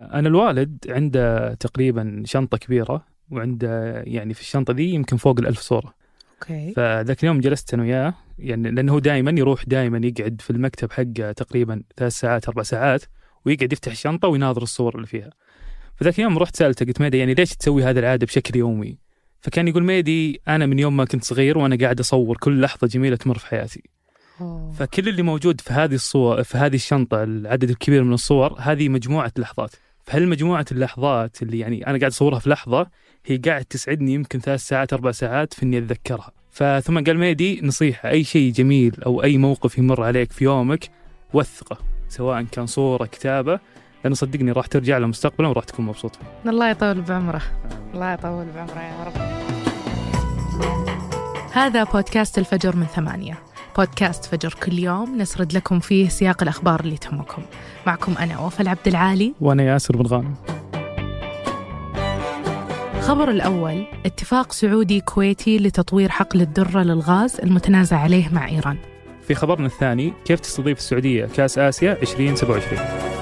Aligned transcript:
أنا 0.00 0.28
الوالد 0.28 0.86
عنده 0.88 1.54
تقريبا 1.54 2.22
شنطة 2.26 2.58
كبيرة 2.58 3.04
وعنده 3.30 4.02
يعني 4.06 4.34
في 4.34 4.40
الشنطة 4.40 4.72
دي 4.72 4.90
يمكن 4.90 5.16
فوق 5.16 5.40
الألف 5.40 5.60
صورة. 5.60 5.94
okay. 6.42 6.72
فذاك 6.76 7.22
اليوم 7.22 7.40
جلست 7.40 7.74
أنا 7.74 7.82
وياه 7.82 8.14
يعني 8.38 8.70
لأنه 8.70 8.92
هو 8.92 8.98
دائما 8.98 9.30
يروح 9.30 9.64
دائما 9.64 10.00
يقعد 10.06 10.40
في 10.40 10.50
المكتب 10.50 10.92
حقه 10.92 11.32
تقريبا 11.32 11.82
ثلاث 11.96 12.12
ساعات 12.12 12.48
أربع 12.48 12.62
ساعات 12.62 13.02
ويقعد 13.46 13.72
يفتح 13.72 13.92
الشنطة 13.92 14.28
ويناظر 14.28 14.62
الصور 14.62 14.94
اللي 14.94 15.06
فيها. 15.06 15.30
فذاك 15.96 16.18
اليوم 16.18 16.38
رحت 16.38 16.56
سألته 16.56 16.86
قلت 16.86 17.00
ميدي 17.00 17.18
يعني 17.18 17.34
ليش 17.34 17.56
تسوي 17.56 17.84
هذه 17.84 17.98
العادة 17.98 18.26
بشكل 18.26 18.58
يومي؟ 18.58 18.98
فكان 19.40 19.68
يقول 19.68 19.84
ميدي 19.84 20.40
أنا 20.48 20.66
من 20.66 20.78
يوم 20.78 20.96
ما 20.96 21.04
كنت 21.04 21.24
صغير 21.24 21.58
وأنا 21.58 21.76
قاعد 21.76 22.00
أصور 22.00 22.36
كل 22.36 22.60
لحظة 22.60 22.86
جميلة 22.86 23.16
تمر 23.16 23.38
في 23.38 23.46
حياتي. 23.46 23.82
أوه. 24.40 24.72
فكل 24.72 25.08
اللي 25.08 25.22
موجود 25.22 25.60
في 25.60 25.72
هذه 25.72 25.94
الصور 25.94 26.42
في 26.42 26.58
هذه 26.58 26.74
الشنطة 26.74 27.22
العدد 27.22 27.70
الكبير 27.70 28.04
من 28.04 28.12
الصور 28.12 28.56
هذه 28.58 28.88
مجموعة 28.88 29.32
لحظات. 29.38 29.70
فهل 30.04 30.28
مجموعة 30.28 30.64
اللحظات 30.72 31.42
اللي 31.42 31.58
يعني 31.58 31.86
أنا 31.86 31.98
قاعد 31.98 32.10
أصورها 32.10 32.38
في 32.38 32.50
لحظة 32.50 32.86
هي 33.26 33.36
قاعد 33.36 33.64
تسعدني 33.64 34.14
يمكن 34.14 34.38
ثلاث 34.38 34.60
ساعات 34.60 34.92
أربع 34.92 35.10
ساعات 35.10 35.54
في 35.54 35.62
إني 35.62 35.78
أتذكرها. 35.78 36.30
فثم 36.50 37.04
قال 37.04 37.18
ميدي 37.18 37.60
نصيحة 37.62 38.10
أي 38.10 38.24
شيء 38.24 38.52
جميل 38.52 39.02
أو 39.06 39.22
أي 39.22 39.38
موقف 39.38 39.78
يمر 39.78 40.02
عليك 40.02 40.32
في 40.32 40.44
يومك 40.44 40.90
وثقه 41.32 41.78
سواء 42.08 42.42
كان 42.42 42.66
صورة 42.66 43.06
كتابة. 43.06 43.60
لأنه 44.04 44.14
صدقني 44.14 44.52
راح 44.52 44.66
ترجع 44.66 44.98
له 44.98 45.06
مستقبلا 45.06 45.48
وراح 45.48 45.64
تكون 45.64 45.84
مبسوط 45.84 46.16
فيه. 46.16 46.50
الله 46.50 46.70
يطول 46.70 47.00
بعمره. 47.00 47.42
الله 47.94 48.12
يطول 48.12 48.46
بعمره 48.54 48.80
يا 48.80 49.04
رب. 49.04 49.44
هذا 51.52 51.84
بودكاست 51.84 52.38
الفجر 52.38 52.76
من 52.76 52.86
ثمانية. 52.86 53.38
بودكاست 53.76 54.24
فجر 54.24 54.54
كل 54.62 54.78
يوم 54.78 55.18
نسرد 55.18 55.52
لكم 55.52 55.80
فيه 55.80 56.08
سياق 56.08 56.42
الأخبار 56.42 56.80
اللي 56.80 56.96
تهمكم. 56.96 57.42
معكم 57.86 58.14
أنا 58.20 58.38
وفاء 58.38 58.62
العبد 58.62 58.88
العالي. 58.88 59.34
وأنا 59.40 59.62
ياسر 59.62 59.96
بن 59.96 60.06
غانم. 60.06 60.34
الخبر 62.98 63.30
الأول 63.30 63.86
اتفاق 64.06 64.52
سعودي 64.52 65.00
كويتي 65.00 65.58
لتطوير 65.58 66.08
حقل 66.08 66.40
الدرة 66.40 66.82
للغاز 66.82 67.36
المتنازع 67.40 67.98
عليه 67.98 68.28
مع 68.32 68.48
إيران. 68.48 68.76
في 69.28 69.34
خبرنا 69.34 69.66
الثاني 69.66 70.12
كيف 70.24 70.40
تستضيف 70.40 70.78
السعودية 70.78 71.26
كأس 71.26 71.58
آسيا 71.58 71.92
2027 72.02 73.13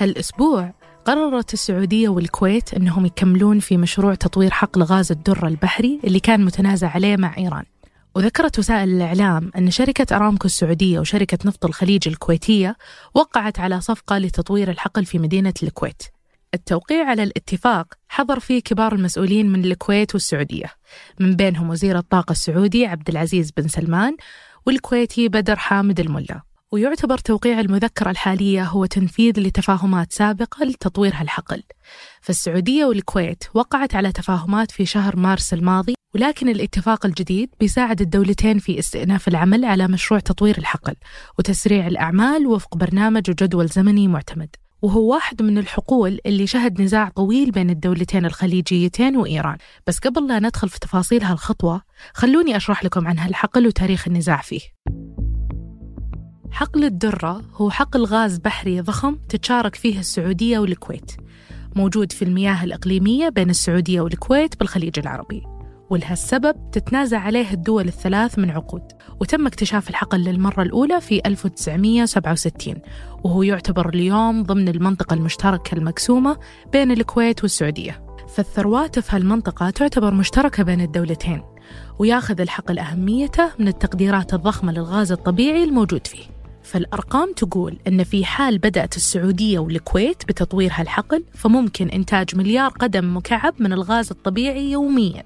هالأسبوع 0.00 0.74
قررت 1.04 1.54
السعودية 1.54 2.08
والكويت 2.08 2.74
أنهم 2.74 3.06
يكملون 3.06 3.58
في 3.58 3.76
مشروع 3.76 4.14
تطوير 4.14 4.50
حقل 4.50 4.82
غاز 4.82 5.12
الدرة 5.12 5.48
البحري 5.48 6.00
اللي 6.04 6.20
كان 6.20 6.44
متنازع 6.44 6.88
عليه 6.88 7.16
مع 7.16 7.36
إيران. 7.38 7.64
وذكرت 8.14 8.58
وسائل 8.58 8.88
الإعلام 8.88 9.50
أن 9.56 9.70
شركة 9.70 10.16
أرامكو 10.16 10.46
السعودية 10.46 11.00
وشركة 11.00 11.38
نفط 11.44 11.64
الخليج 11.64 12.08
الكويتية 12.08 12.76
وقعت 13.14 13.60
على 13.60 13.80
صفقة 13.80 14.18
لتطوير 14.18 14.70
الحقل 14.70 15.04
في 15.04 15.18
مدينة 15.18 15.54
الكويت. 15.62 16.02
التوقيع 16.54 17.04
على 17.06 17.22
الاتفاق 17.22 17.94
حضر 18.08 18.40
فيه 18.40 18.60
كبار 18.60 18.94
المسؤولين 18.94 19.52
من 19.52 19.64
الكويت 19.64 20.14
والسعودية. 20.14 20.70
من 21.20 21.36
بينهم 21.36 21.70
وزير 21.70 21.98
الطاقة 21.98 22.32
السعودي 22.32 22.86
عبد 22.86 23.08
العزيز 23.08 23.50
بن 23.56 23.68
سلمان 23.68 24.16
والكويتي 24.66 25.28
بدر 25.28 25.56
حامد 25.56 26.00
الملا. 26.00 26.49
ويعتبر 26.72 27.18
توقيع 27.18 27.60
المذكرة 27.60 28.10
الحالية 28.10 28.64
هو 28.64 28.86
تنفيذ 28.86 29.40
لتفاهمات 29.40 30.12
سابقة 30.12 30.64
لتطوير 30.64 31.12
هالحقل 31.14 31.62
فالسعودية 32.20 32.84
والكويت 32.84 33.44
وقعت 33.54 33.94
على 33.94 34.12
تفاهمات 34.12 34.70
في 34.70 34.86
شهر 34.86 35.16
مارس 35.16 35.54
الماضي 35.54 35.94
ولكن 36.14 36.48
الاتفاق 36.48 37.06
الجديد 37.06 37.50
بيساعد 37.60 38.00
الدولتين 38.00 38.58
في 38.58 38.78
استئناف 38.78 39.28
العمل 39.28 39.64
على 39.64 39.88
مشروع 39.88 40.20
تطوير 40.20 40.58
الحقل 40.58 40.94
وتسريع 41.38 41.86
الأعمال 41.86 42.46
وفق 42.46 42.76
برنامج 42.76 43.30
وجدول 43.30 43.66
زمني 43.66 44.08
معتمد. 44.08 44.56
وهو 44.82 45.12
واحد 45.12 45.42
من 45.42 45.58
الحقول 45.58 46.20
اللي 46.26 46.46
شهد 46.46 46.82
نزاع 46.82 47.08
طويل 47.08 47.50
بين 47.50 47.70
الدولتين 47.70 48.26
الخليجيتين 48.26 49.16
وإيران. 49.16 49.56
بس 49.86 49.98
قبل 49.98 50.28
لا 50.28 50.38
ندخل 50.38 50.68
في 50.68 50.78
تفاصيل 50.80 51.22
هالخطوة 51.22 51.82
خلوني 52.14 52.56
أشرح 52.56 52.84
لكم 52.84 53.08
عن 53.08 53.18
هالحقل 53.18 53.66
وتاريخ 53.66 54.08
النزاع 54.08 54.40
فيه. 54.40 54.60
حقل 56.52 56.84
الدرة 56.84 57.42
هو 57.54 57.70
حقل 57.70 58.04
غاز 58.04 58.38
بحري 58.38 58.80
ضخم 58.80 59.16
تتشارك 59.28 59.74
فيه 59.74 59.98
السعودية 59.98 60.58
والكويت. 60.58 61.12
موجود 61.76 62.12
في 62.12 62.22
المياه 62.22 62.64
الإقليمية 62.64 63.28
بين 63.28 63.50
السعودية 63.50 64.00
والكويت 64.00 64.58
بالخليج 64.58 64.98
العربي. 64.98 65.42
ولهالسبب 65.90 66.70
تتنازع 66.72 67.18
عليه 67.18 67.52
الدول 67.52 67.88
الثلاث 67.88 68.38
من 68.38 68.50
عقود. 68.50 68.82
وتم 69.20 69.46
اكتشاف 69.46 69.90
الحقل 69.90 70.18
للمرة 70.20 70.62
الأولى 70.62 71.00
في 71.00 71.20
1967 71.26 72.74
وهو 73.24 73.42
يعتبر 73.42 73.88
اليوم 73.88 74.42
ضمن 74.42 74.68
المنطقة 74.68 75.14
المشتركة 75.14 75.74
المقسومة 75.74 76.38
بين 76.72 76.90
الكويت 76.90 77.42
والسعودية. 77.42 78.04
فالثروات 78.28 78.98
في 78.98 79.16
هالمنطقة 79.16 79.70
تعتبر 79.70 80.14
مشتركة 80.14 80.62
بين 80.62 80.80
الدولتين 80.80 81.42
وياخذ 81.98 82.40
الحقل 82.40 82.78
أهميته 82.78 83.50
من 83.58 83.68
التقديرات 83.68 84.34
الضخمة 84.34 84.72
للغاز 84.72 85.12
الطبيعي 85.12 85.64
الموجود 85.64 86.06
فيه. 86.06 86.39
فالأرقام 86.62 87.32
تقول 87.32 87.78
أن 87.88 88.04
في 88.04 88.24
حال 88.24 88.58
بدأت 88.58 88.96
السعودية 88.96 89.58
والكويت 89.58 90.24
بتطوير 90.28 90.70
هالحقل 90.74 91.24
فممكن 91.34 91.88
إنتاج 91.88 92.36
مليار 92.36 92.70
قدم 92.70 93.16
مكعب 93.16 93.54
من 93.58 93.72
الغاز 93.72 94.10
الطبيعي 94.10 94.70
يومياً 94.70 95.24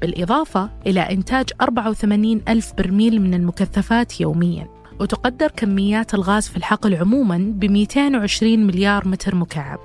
بالإضافة 0.00 0.70
إلى 0.86 1.00
إنتاج 1.00 1.50
84 1.60 2.42
ألف 2.48 2.72
برميل 2.78 3.22
من 3.22 3.34
المكثفات 3.34 4.20
يومياً. 4.20 4.68
وتقدر 5.00 5.50
كميات 5.56 6.14
الغاز 6.14 6.48
في 6.48 6.56
الحقل 6.56 6.94
عموماً 6.94 7.38
ب 7.38 7.64
220 7.64 8.66
مليار 8.66 9.08
متر 9.08 9.34
مكعب. 9.34 9.78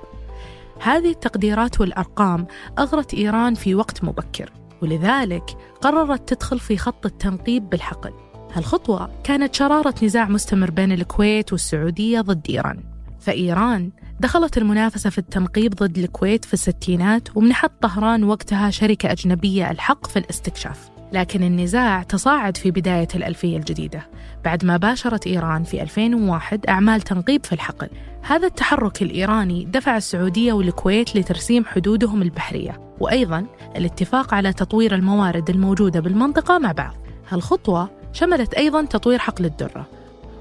هذه 0.82 1.10
التقديرات 1.10 1.80
والأرقام 1.80 2.46
أغرت 2.78 3.14
إيران 3.14 3.54
في 3.54 3.74
وقت 3.74 4.04
مبكر 4.04 4.52
ولذلك 4.82 5.44
قررت 5.80 6.34
تدخل 6.34 6.58
في 6.58 6.76
خط 6.76 7.06
التنقيب 7.06 7.70
بالحقل. 7.70 8.12
هالخطوة 8.54 9.10
كانت 9.24 9.54
شرارة 9.54 9.94
نزاع 10.02 10.28
مستمر 10.28 10.70
بين 10.70 10.92
الكويت 10.92 11.52
والسعودية 11.52 12.20
ضد 12.20 12.46
إيران. 12.50 12.84
فإيران 13.20 13.90
دخلت 14.20 14.58
المنافسة 14.58 15.10
في 15.10 15.18
التنقيب 15.18 15.74
ضد 15.74 15.98
الكويت 15.98 16.44
في 16.44 16.54
الستينات 16.54 17.36
ومنحت 17.36 17.70
طهران 17.80 18.24
وقتها 18.24 18.70
شركة 18.70 19.12
أجنبية 19.12 19.70
الحق 19.70 20.06
في 20.06 20.18
الاستكشاف. 20.18 20.90
لكن 21.12 21.42
النزاع 21.42 22.02
تصاعد 22.02 22.56
في 22.56 22.70
بداية 22.70 23.08
الألفية 23.14 23.56
الجديدة 23.56 24.06
بعد 24.44 24.64
ما 24.64 24.76
باشرت 24.76 25.26
إيران 25.26 25.64
في 25.64 25.82
2001 25.82 26.66
أعمال 26.68 27.00
تنقيب 27.00 27.46
في 27.46 27.52
الحقل. 27.52 27.88
هذا 28.22 28.46
التحرك 28.46 29.02
الإيراني 29.02 29.64
دفع 29.64 29.96
السعودية 29.96 30.52
والكويت 30.52 31.16
لترسيم 31.16 31.64
حدودهم 31.64 32.22
البحرية 32.22 32.80
وأيضا 33.00 33.46
الاتفاق 33.76 34.34
على 34.34 34.52
تطوير 34.52 34.94
الموارد 34.94 35.50
الموجودة 35.50 36.00
بالمنطقة 36.00 36.58
مع 36.58 36.72
بعض. 36.72 36.94
هالخطوة 37.28 38.01
شملت 38.12 38.54
أيضا 38.54 38.84
تطوير 38.84 39.18
حقل 39.18 39.44
الدرة. 39.44 39.86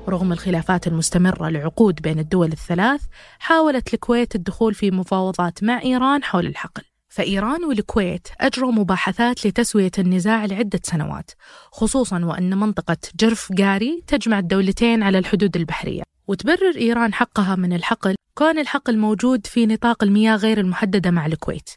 رغم 0.10 0.34
الخلافات 0.34 0.88
المستمرة 0.88 1.50
لعقود 1.50 2.02
بين 2.02 2.20
الدول 2.20 2.52
الثلاث 2.52 3.02
حاولت 3.40 3.94
الكويت 3.94 4.36
الدخول 4.36 4.74
في 4.74 4.92
مفاوضات 4.92 5.64
مع 5.64 5.82
إيران 5.82 6.24
حول 6.24 6.46
الحقل. 6.46 6.84
فإيران 7.10 7.64
والكويت 7.64 8.28
أجروا 8.42 8.72
مباحثات 8.72 9.48
لتسوية 9.48 9.92
النزاع 10.00 10.46
لعدة 10.46 10.80
سنوات 10.84 11.32
خصوصا 11.72 12.26
وأن 12.26 12.58
منطقة 12.58 12.98
جرف 13.20 13.52
قاري 13.58 14.04
تجمع 14.08 14.40
الدولتين 14.40 15.04
على 15.04 15.18
الحدود 15.18 15.56
البحرية. 15.56 16.04
وتبرر 16.28 16.76
إيران 16.78 17.14
حقها 17.14 17.56
من 17.56 17.74
الحقل 17.74 18.16
كون 18.42 18.60
الحقل 18.60 18.98
موجود 18.98 19.48
في 19.48 19.66
نطاق 19.66 20.04
المياه 20.04 20.36
غير 20.36 20.60
المحددة 20.60 21.12
مع 21.12 21.26
الكويت 21.26 21.70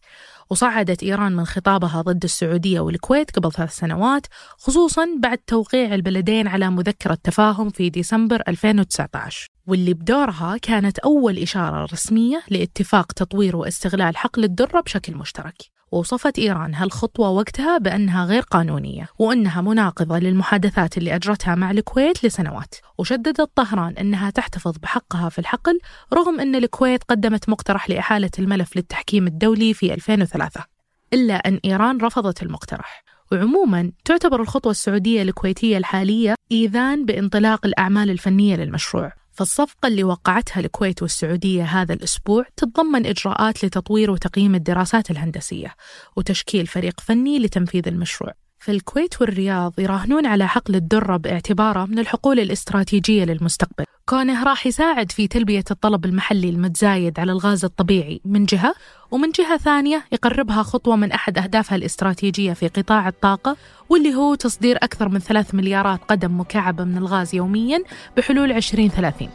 وصعدت 0.51 1.03
إيران 1.03 1.37
من 1.37 1.45
خطابها 1.45 2.03
ضد 2.03 2.25
السعودية 2.25 2.81
والكويت 2.81 3.31
قبل 3.31 3.53
ثلاث 3.53 3.77
سنوات 3.77 4.27
خصوصا 4.59 5.07
بعد 5.19 5.39
توقيع 5.39 5.95
البلدين 5.95 6.49
على 6.49 6.71
مذكرة 6.71 7.19
تفاهم 7.25 7.71
في 7.71 7.91
ديسمبر 7.91 8.43
2019 8.49 9.49
واللي 9.67 9.95
بدورها 9.95 10.57
كانت 10.63 10.99
أول 10.99 11.39
إشارة 11.39 11.85
رسمية 11.93 12.43
لاتفاق 12.49 13.13
تطوير 13.13 13.57
واستغلال 13.57 14.17
حقل 14.17 14.45
الدرة 14.45 14.81
بشكل 14.81 15.15
مشترك. 15.15 15.74
ووصفت 15.93 16.39
إيران 16.39 16.75
هالخطوة 16.75 17.31
وقتها 17.31 17.79
بأنها 17.79 18.25
غير 18.25 18.43
قانونية 18.43 19.09
وأنها 19.19 19.61
مناقضة 19.61 20.19
للمحادثات 20.19 20.99
اللي 20.99 21.15
أجرتها 21.15 21.55
مع 21.55 21.71
الكويت 21.71 22.25
لسنوات. 22.25 22.75
وشددت 22.99 23.51
طهران 23.55 23.93
أنها 23.93 24.31
تحتفظ 24.31 24.79
بحقها 24.79 25.29
في 25.29 25.39
الحقل 25.39 25.79
رغم 26.13 26.41
أن 26.41 26.55
الكويت 26.55 27.05
قدمت 27.05 27.49
مقترح 27.49 27.91
لإحالة 27.91 28.31
الملف 28.39 28.77
للتحكيم 28.77 29.27
الدولي 29.27 29.75
في 29.75 29.95
2003 29.95 30.65
إلا 31.13 31.35
أن 31.35 31.61
إيران 31.65 31.99
رفضت 32.01 32.43
المقترح. 32.43 33.05
وعموما 33.33 33.93
تعتبر 34.05 34.41
الخطوة 34.41 34.71
السعودية 34.71 35.23
الكويتية 35.23 35.79
الحالية 35.79 36.35
إيذان 36.53 37.05
بانطلاق 37.05 37.67
الأعمال 37.67 38.11
الفنية 38.11 38.57
للمشروع. 38.57 39.13
فالصفقة 39.35 39.87
اللي 39.87 40.05
وقعتها 40.05 40.61
الكويت 40.61 41.03
والسعودية 41.03 41.65
هذا 41.65 41.95
الأسبوع 41.95 42.47
تتضمن 42.57 43.07
إجراءات 43.07 43.65
لتطوير 43.65 44.11
وتقييم 44.11 44.55
الدراسات 44.55 45.11
الهندسية 45.11 45.75
وتشكيل 46.17 46.67
فريق 46.67 47.01
فني 47.01 47.39
لتنفيذ 47.39 47.89
المشروع. 47.89 48.44
فالكويت 48.65 49.21
والرياض 49.21 49.73
يراهنون 49.79 50.27
على 50.27 50.49
حقل 50.49 50.75
الدرة 50.75 51.17
باعتباره 51.17 51.85
من 51.85 51.99
الحقول 51.99 52.41
الاستراتيجية 52.41 53.25
للمستقبل. 53.25 53.85
كونه 54.09 54.45
راح 54.45 54.67
يساعد 54.67 55.13
في 55.13 55.27
تلبية 55.29 55.65
الطلب 55.71 56.05
المحلي 56.05 56.49
المتزايد 56.49 57.21
على 57.21 57.33
الغاز 57.33 57.65
الطبيعي 57.65 58.21
من 58.25 58.45
جهة 58.45 58.75
ومن 59.11 59.31
جهة 59.31 59.57
ثانية 59.57 60.05
يقربها 60.13 60.63
خطوة 60.63 60.97
من 60.97 61.13
أحد 61.13 61.39
أهدافها 61.39 61.77
الاستراتيجية 61.77 62.53
في 62.53 62.69
قطاع 62.69 63.09
الطاقة 63.09 63.57
واللي 63.89 64.15
هو 64.15 64.35
تصدير 64.35 64.77
أكثر 64.77 65.09
من 65.09 65.19
ثلاث 65.19 65.55
مليارات 65.55 66.01
قدم 66.09 66.41
مكعبة 66.41 66.85
من 66.85 66.97
الغاز 66.97 67.35
يوميا 67.35 67.83
بحلول 68.17 68.53
2030 68.53 69.29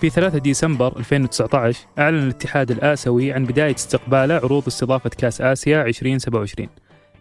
في 0.00 0.10
3 0.10 0.38
ديسمبر 0.38 0.98
2019 0.98 1.86
أعلن 1.98 2.22
الاتحاد 2.22 2.70
الآسيوي 2.70 3.32
عن 3.32 3.44
بداية 3.44 3.74
استقباله 3.74 4.34
عروض 4.34 4.66
استضافة 4.66 5.10
كأس 5.10 5.40
آسيا 5.40 5.82
2027 5.82 6.68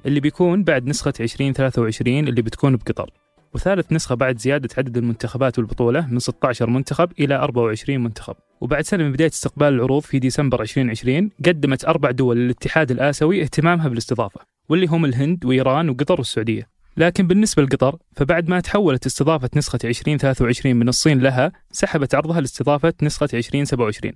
اللي 0.05 0.19
بيكون 0.19 0.63
بعد 0.63 0.87
نسخة 0.87 1.13
2023 1.19 2.27
اللي 2.27 2.41
بتكون 2.41 2.75
بقطر. 2.75 3.09
وثالث 3.53 3.91
نسخة 3.91 4.15
بعد 4.15 4.37
زيادة 4.37 4.69
عدد 4.77 4.97
المنتخبات 4.97 5.59
والبطولة 5.59 6.07
من 6.07 6.19
16 6.19 6.69
منتخب 6.69 7.11
إلى 7.19 7.35
24 7.35 7.99
منتخب. 7.99 8.35
وبعد 8.61 8.83
سنة 8.83 9.03
من 9.03 9.11
بداية 9.11 9.29
استقبال 9.29 9.67
العروض 9.67 10.01
في 10.01 10.19
ديسمبر 10.19 10.61
2020 10.61 11.31
قدمت 11.45 11.85
أربع 11.85 12.11
دول 12.11 12.37
للاتحاد 12.37 12.91
الآسيوي 12.91 13.41
اهتمامها 13.41 13.87
بالاستضافة 13.87 14.39
واللي 14.69 14.87
هم 14.87 15.05
الهند 15.05 15.45
وإيران 15.45 15.89
وقطر 15.89 16.15
والسعودية. 16.19 16.78
لكن 16.97 17.27
بالنسبة 17.27 17.63
لقطر 17.63 17.97
فبعد 18.15 18.49
ما 18.49 18.59
تحولت 18.59 19.05
استضافة 19.05 19.49
نسخة 19.55 19.79
2023 19.83 20.75
من 20.75 20.89
الصين 20.89 21.19
لها 21.19 21.51
سحبت 21.71 22.15
عرضها 22.15 22.41
لاستضافة 22.41 22.93
نسخة 23.01 23.29
2027 23.33 24.13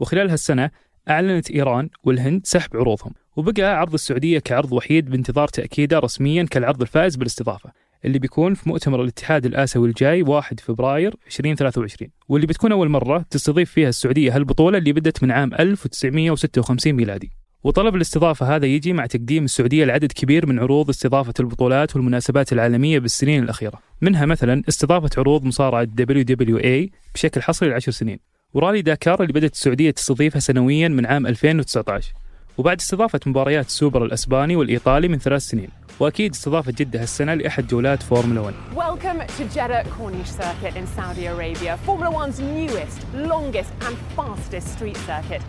وخلال 0.00 0.30
هالسنة 0.30 0.70
أعلنت 1.10 1.50
إيران 1.50 1.88
والهند 2.04 2.46
سحب 2.46 2.76
عروضهم 2.76 3.12
وبقى 3.36 3.62
عرض 3.62 3.94
السعودية 3.94 4.38
كعرض 4.38 4.72
وحيد 4.72 5.10
بانتظار 5.10 5.48
تأكيده 5.48 5.98
رسميا 5.98 6.42
كالعرض 6.50 6.80
الفائز 6.80 7.16
بالاستضافة 7.16 7.70
اللي 8.04 8.18
بيكون 8.18 8.54
في 8.54 8.68
مؤتمر 8.68 9.02
الاتحاد 9.02 9.46
الآسيوي 9.46 9.88
الجاي 9.88 10.22
1 10.22 10.60
فبراير 10.60 11.14
2023 11.26 12.10
واللي 12.28 12.46
بتكون 12.46 12.72
أول 12.72 12.88
مرة 12.88 13.24
تستضيف 13.30 13.70
فيها 13.70 13.88
السعودية 13.88 14.36
هالبطولة 14.36 14.78
اللي 14.78 14.92
بدت 14.92 15.22
من 15.22 15.30
عام 15.30 15.54
1956 15.54 16.92
ميلادي. 16.92 17.30
وطلب 17.64 17.94
الاستضافة 17.94 18.56
هذا 18.56 18.66
يجي 18.66 18.92
مع 18.92 19.06
تقديم 19.06 19.44
السعودية 19.44 19.84
لعدد 19.84 20.12
كبير 20.12 20.46
من 20.46 20.58
عروض 20.58 20.88
استضافة 20.88 21.34
البطولات 21.40 21.96
والمناسبات 21.96 22.52
العالمية 22.52 22.98
بالسنين 22.98 23.42
الأخيرة. 23.42 23.78
منها 24.00 24.26
مثلا 24.26 24.62
استضافة 24.68 25.10
عروض 25.18 25.44
مصارعة 25.44 25.88
WWE 26.00 26.90
بشكل 27.14 27.42
حصري 27.42 27.68
لعشر 27.68 27.92
سنين 27.92 28.18
ورالي 28.54 28.82
داكار 28.82 29.22
اللي 29.22 29.32
بدأت 29.32 29.52
السعودية 29.52 29.90
تستضيفها 29.90 30.40
سنويا 30.40 30.88
من 30.88 31.06
عام 31.06 31.26
2019 31.26 32.12
وبعد 32.58 32.80
استضافة 32.80 33.20
مباريات 33.26 33.66
السوبر 33.66 34.04
الأسباني 34.04 34.56
والإيطالي 34.56 35.08
من 35.08 35.18
ثلاث 35.18 35.42
سنين 35.42 35.68
وأكيد 36.00 36.32
استضافة 36.32 36.72
جدة 36.78 37.02
هالسنة 37.02 37.34
لأحد 37.34 37.66
جولات 37.66 38.02
فورمولا 38.02 38.40
1 38.40 38.54
Welcome 38.76 39.26
to 39.38 39.44
Jeddah 39.54 39.84
Corniche 39.84 40.42
Circuit 40.42 40.76
in 40.76 40.86
Saudi 40.86 41.26
Arabia, 41.26 41.76
Formula 41.86 42.10
One's 42.10 42.40
newest, 42.40 42.98
longest 43.14 43.70
and 43.86 43.96
fastest 44.16 44.66
street 44.76 44.96
circuit. 44.96 45.42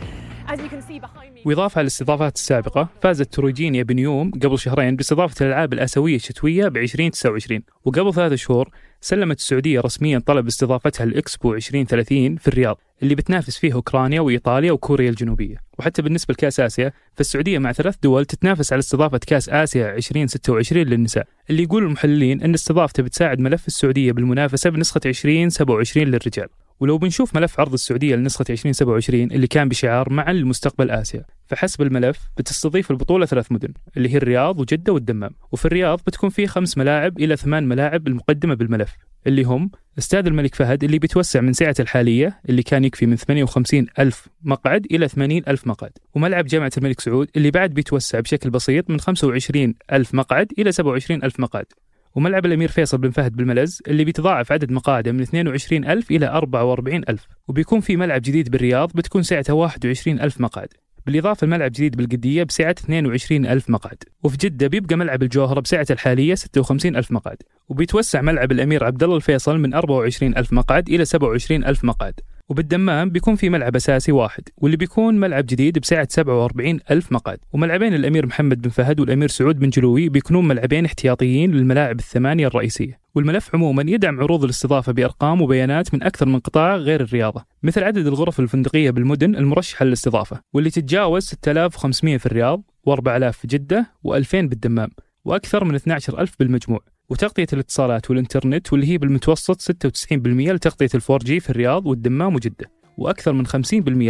وإضافة 1.45 1.77
على 1.79 1.81
الاستضافات 1.81 2.35
السابقة 2.35 2.89
فازت 3.01 3.33
تروجينيا 3.33 3.83
بنيوم 3.83 4.31
قبل 4.31 4.59
شهرين 4.59 4.95
باستضافة 4.95 5.45
الألعاب 5.45 5.73
الآسيوية 5.73 6.15
الشتوية 6.15 6.67
ب 6.67 6.77
2029 6.77 7.61
وقبل 7.85 8.13
ثلاثة 8.13 8.35
شهور 8.35 8.69
سلمت 9.01 9.37
السعودية 9.39 9.79
رسميا 9.81 10.19
طلب 10.19 10.47
استضافتها 10.47 11.03
الإكسبو 11.03 11.53
2030 11.53 12.35
في 12.35 12.47
الرياض 12.47 12.77
اللي 13.03 13.15
بتنافس 13.15 13.57
فيه 13.57 13.73
أوكرانيا 13.73 14.21
وإيطاليا 14.21 14.71
وكوريا 14.71 15.09
الجنوبية. 15.09 15.57
وحتى 15.79 16.01
بالنسبة 16.01 16.31
لكأس 16.33 16.59
آسيا 16.59 16.91
فالسعودية 17.15 17.59
مع 17.59 17.71
ثلاث 17.71 17.95
دول 18.03 18.25
تتنافس 18.25 18.73
على 18.73 18.79
استضافة 18.79 19.19
كأس 19.27 19.49
آسيا 19.49 19.95
2026 19.95 20.83
للنساء. 20.83 21.27
اللي 21.49 21.63
يقول 21.63 21.83
المحللين 21.83 22.41
أن 22.41 22.53
استضافته 22.53 23.03
بتساعد 23.03 23.39
ملف 23.39 23.67
السعودية 23.67 24.11
بالمنافسة 24.11 24.69
بنسخة 24.69 25.01
2027 25.05 26.07
للرجال. 26.07 26.47
ولو 26.79 26.97
بنشوف 26.97 27.35
ملف 27.35 27.59
عرض 27.59 27.73
السعودية 27.73 28.15
لنسخة 28.15 28.45
2027 28.49 29.31
اللي 29.31 29.47
كان 29.47 29.69
بشعار 29.69 30.13
معا 30.13 30.33
لمستقبل 30.33 30.91
آسيا 30.91 31.25
فحسب 31.47 31.81
الملف 31.81 32.19
بتستضيف 32.37 32.91
البطولة 32.91 33.25
ثلاث 33.25 33.51
مدن 33.51 33.73
اللي 33.97 34.09
هي 34.09 34.17
الرياض 34.17 34.59
وجدة 34.59 34.93
والدمام. 34.93 35.31
وفي 35.51 35.65
الرياض 35.65 35.99
بتكون 36.07 36.29
فيه 36.29 36.47
خمس 36.47 36.77
ملاعب 36.77 37.19
إلى 37.19 37.37
ثمان 37.37 37.67
ملاعب 37.67 38.07
المقدمة 38.07 38.53
بالملف 38.53 38.95
اللي 39.27 39.43
هم 39.43 39.71
استاد 39.97 40.27
الملك 40.27 40.55
فهد 40.55 40.83
اللي 40.83 40.99
بيتوسع 40.99 41.41
من 41.41 41.53
سعته 41.53 41.81
الحالية 41.81 42.41
اللي 42.49 42.63
كان 42.63 42.83
يكفي 42.83 43.05
من 43.05 43.15
58 43.15 43.85
ألف 43.99 44.27
مقعد 44.43 44.85
إلى 44.91 45.07
80 45.07 45.41
ألف 45.47 45.67
مقعد. 45.67 45.91
وملعب 46.15 46.45
جامعة 46.45 46.71
الملك 46.77 46.99
سعود 47.01 47.29
اللي 47.35 47.51
بعد 47.51 47.73
بيتوسع 47.73 48.19
بشكل 48.19 48.49
بسيط 48.49 48.89
من 48.89 48.99
25 48.99 49.73
ألف 49.91 50.13
مقعد 50.13 50.47
إلى 50.59 50.71
27 50.71 51.23
ألف 51.23 51.39
مقعد. 51.39 51.65
وملعب 52.15 52.45
الأمير 52.45 52.69
فيصل 52.69 52.97
بن 52.97 53.09
فهد 53.09 53.35
بالملز 53.35 53.81
اللي 53.87 54.03
بيتضاعف 54.03 54.51
عدد 54.51 54.71
مقاعده 54.71 55.11
من 55.11 55.21
22 55.21 55.85
ألف 55.85 56.11
إلى 56.11 56.27
44 56.27 57.01
ألف 57.09 57.27
وبيكون 57.47 57.79
في 57.79 57.97
ملعب 57.97 58.21
جديد 58.21 58.49
بالرياض 58.51 58.91
بتكون 58.95 59.23
سعته 59.23 59.53
21 59.53 60.19
ألف 60.19 60.41
مقعد. 60.41 60.67
بالإضافة 61.05 61.47
لملعب 61.47 61.71
جديد 61.71 61.95
بالقدية 61.95 62.43
بسعة 62.43 62.71
22 62.71 63.45
ألف 63.45 63.69
مقعد. 63.69 64.03
وفي 64.23 64.37
جدة 64.37 64.67
بيبقى 64.67 64.95
ملعب 64.95 65.23
الجوهرة 65.23 65.59
بسعته 65.59 65.93
الحالية 65.93 66.35
56 66.35 66.95
ألف 66.95 67.11
مقعد. 67.11 67.37
وبيتوسع 67.69 68.21
ملعب 68.21 68.51
الأمير 68.51 68.83
عبد 68.83 69.03
الله 69.03 69.15
الفيصل 69.15 69.57
من 69.57 69.73
24 69.73 70.37
ألف 70.37 70.53
مقعد 70.53 70.89
إلى 70.89 71.05
27 71.05 71.65
ألف 71.65 71.83
مقعد. 71.83 72.19
وبالدمام 72.49 73.09
بيكون 73.09 73.35
في 73.35 73.49
ملعب 73.49 73.75
أساسي 73.75 74.11
واحد 74.11 74.43
واللي 74.57 74.77
بيكون 74.77 75.19
ملعب 75.19 75.45
جديد 75.45 75.79
بسعة 75.79 76.07
47 76.09 76.79
ألف 76.91 77.11
مقعد. 77.11 77.39
وملعبين 77.53 77.93
الأمير 77.93 78.25
محمد 78.25 78.61
بن 78.61 78.69
فهد 78.69 78.99
والأمير 78.99 79.27
سعود 79.27 79.59
بن 79.59 79.69
جلوي 79.69 80.09
بيكونون 80.09 80.47
ملعبين 80.47 80.85
احتياطيين 80.85 81.51
للملاعب 81.51 81.99
الثمانية 81.99 82.47
الرئيسية. 82.47 82.99
والملف 83.15 83.55
عموما 83.55 83.83
يدعم 83.87 84.19
عروض 84.19 84.43
الاستضافة 84.43 84.91
بأرقام 84.91 85.41
وبيانات 85.41 85.93
من 85.93 86.03
أكثر 86.03 86.25
من 86.25 86.39
قطاع 86.39 86.75
غير 86.75 87.01
الرياضة 87.01 87.45
مثل 87.63 87.83
عدد 87.83 88.07
الغرف 88.07 88.39
الفندقية 88.39 88.91
بالمدن 88.91 89.35
المرشحة 89.35 89.85
للاستضافة 89.85 90.41
واللي 90.53 90.69
تتجاوز 90.69 91.23
6500 91.23 92.17
في 92.17 92.25
الرياض 92.25 92.61
و4000 92.89 93.29
في 93.29 93.47
جدة 93.47 93.91
و2000 94.07 94.35
بالدمام 94.35 94.89
وأكثر 95.25 95.63
من 95.63 95.75
12000 95.75 96.35
بالمجموع. 96.39 96.79
وتغطية 97.09 97.47
الاتصالات 97.53 98.09
والإنترنت 98.09 98.73
واللي 98.73 98.87
هي 98.87 98.97
بالمتوسط 98.97 99.61
96% 99.61 100.13
لتغطية 100.13 100.89
ال 100.95 101.19
4G 101.19 101.39
في 101.39 101.49
الرياض 101.49 101.85
والدمام 101.85 102.35
وجدة 102.35 102.71
وأكثر 102.97 103.33
من 103.33 103.47
50% 103.47 103.51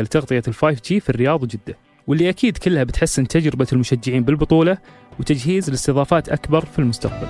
لتغطية 0.02 0.42
ال 0.48 0.82
5G 0.82 1.00
في 1.00 1.10
الرياض 1.10 1.44
وجدة 1.44 1.78
واللي 2.08 2.30
أكيد 2.30 2.58
كلها 2.58 2.84
بتحسن 2.84 3.28
تجربة 3.28 3.68
المشجعين 3.74 4.24
بالبطولة 4.24 4.78
وتجهيز 5.20 5.70
لاستضافات 5.70 6.30
أكبر 6.30 6.66
في 6.66 6.80
المستقبل. 6.80 7.28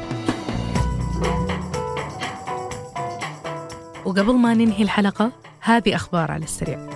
وقبل 4.06 4.34
ما 4.36 4.54
ننهي 4.54 4.84
الحلقة 4.84 5.32
هذه 5.62 5.96
أخبار 5.96 6.32
على 6.32 6.44
السريع. 6.44 6.90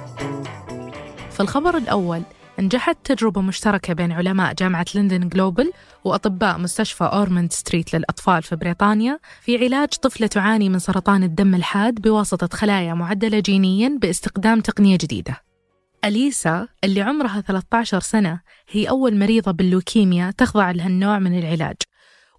في 1.32 1.40
الخبر 1.40 1.78
الأول 1.78 2.22
نجحت 2.60 2.98
تجربة 3.04 3.42
مشتركة 3.42 3.94
بين 3.94 4.12
علماء 4.12 4.54
جامعة 4.54 4.86
لندن 4.96 5.30
جلوبل 5.30 5.72
وأطباء 6.04 6.58
مستشفى 6.58 7.04
أورموند 7.04 7.54
ستريت 7.54 7.96
للأطفال 7.96 8.44
في 8.44 8.56
بريطانيا 8.56 9.20
في 9.42 9.58
علاج 9.66 9.90
طفلة 9.90 10.28
تعاني 10.28 10.70
من 10.70 10.80
سرطان 10.80 11.24
الدم 11.24 11.56
الحاد 11.56 12.02
بواسطة 12.02 12.58
خلايا 12.58 12.94
معدلة 12.94 13.40
جينيا 13.40 13.98
باستخدام 14.02 14.62
تقنية 14.62 14.98
جديدة. 15.02 15.38
أليسا 16.06 16.68
اللي 16.84 17.02
عمرها 17.02 17.42
13 17.42 18.00
سنة 18.00 18.42
هي 18.70 18.90
أول 18.90 19.20
مريضة 19.20 19.52
باللوكيميا 19.52 20.32
تخضع 20.38 20.72
لهالنوع 20.72 21.20
من 21.20 21.40
العلاج. 21.40 21.76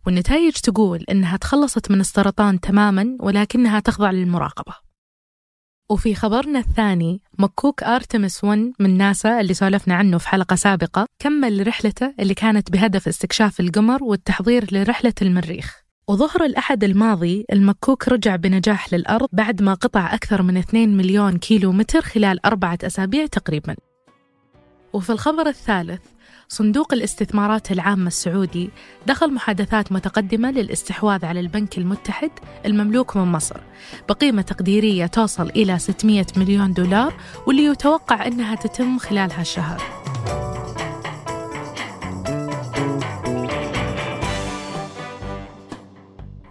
والنتائج 0.06 0.52
تقول 0.52 1.04
إنها 1.10 1.36
تخلصت 1.36 1.90
من 1.90 2.00
السرطان 2.00 2.60
تماما 2.60 3.16
ولكنها 3.20 3.80
تخضع 3.80 4.10
للمراقبة. 4.10 4.89
وفي 5.90 6.14
خبرنا 6.14 6.58
الثاني 6.58 7.20
مكوك 7.38 7.82
أرتمس 7.82 8.44
1 8.44 8.72
من 8.80 8.98
ناسا 8.98 9.40
اللي 9.40 9.54
سولفنا 9.54 9.94
عنه 9.94 10.18
في 10.18 10.28
حلقة 10.28 10.56
سابقة 10.56 11.06
كمل 11.18 11.66
رحلته 11.66 12.14
اللي 12.20 12.34
كانت 12.34 12.70
بهدف 12.70 13.08
استكشاف 13.08 13.60
القمر 13.60 14.04
والتحضير 14.04 14.66
لرحلة 14.72 15.12
المريخ. 15.22 15.82
وظهر 16.08 16.44
الأحد 16.44 16.84
الماضي 16.84 17.44
المكوك 17.52 18.08
رجع 18.08 18.36
بنجاح 18.36 18.94
للأرض 18.94 19.28
بعد 19.32 19.62
ما 19.62 19.74
قطع 19.74 20.14
أكثر 20.14 20.42
من 20.42 20.56
2 20.56 20.96
مليون 20.96 21.38
كيلو 21.38 21.72
متر 21.72 22.00
خلال 22.00 22.46
أربعة 22.46 22.78
أسابيع 22.84 23.26
تقريبا. 23.26 23.76
وفي 24.92 25.10
الخبر 25.10 25.46
الثالث 25.46 26.02
صندوق 26.52 26.92
الاستثمارات 26.92 27.72
العامة 27.72 28.06
السعودي 28.06 28.70
دخل 29.06 29.34
محادثات 29.34 29.92
متقدمة 29.92 30.50
للاستحواذ 30.50 31.24
على 31.24 31.40
البنك 31.40 31.78
المتحد 31.78 32.30
المملوك 32.66 33.16
من 33.16 33.22
مصر 33.22 33.56
بقيمة 34.08 34.42
تقديرية 34.42 35.06
توصل 35.06 35.50
إلى 35.50 35.78
600 35.78 36.26
مليون 36.36 36.72
دولار 36.72 37.14
واللي 37.46 37.64
يتوقع 37.64 38.26
أنها 38.26 38.54
تتم 38.54 38.98
خلال 38.98 39.32
هالشهر 39.32 39.82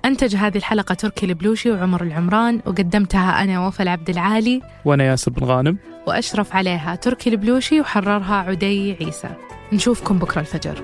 أنتج 0.10 0.36
هذه 0.36 0.58
الحلقة 0.58 0.94
تركي 0.96 1.25
البلوشي 1.25 1.72
وعمر 1.72 2.04
العمران 2.04 2.62
وقدمتها 2.66 3.44
أنا 3.44 3.68
وفاء 3.68 3.82
العبد 3.82 4.10
العالي 4.10 4.62
وأنا 4.86 5.04
ياسر 5.04 5.32
بن 5.32 5.44
غانم. 5.44 5.78
وأشرف 6.08 6.56
عليها 6.56 6.96
تركي 6.96 7.30
البلوشي 7.30 7.82
وحررها 7.82 8.36
عدي 8.36 8.96
عيسى. 9.01 9.30
نشوفكم 9.74 10.20
بكرة 10.20 10.42
الفجر. 10.42 10.84